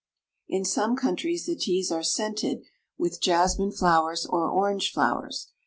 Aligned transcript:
In 0.47 0.65
some 0.65 0.95
countries 0.95 1.45
the 1.45 1.55
teas 1.55 1.91
are 1.91 2.01
scented 2.01 2.63
with 2.97 3.21
jasmine 3.21 3.71
flowers 3.71 4.25
or 4.25 4.49
orange 4.49 4.91
flowers. 4.91 5.51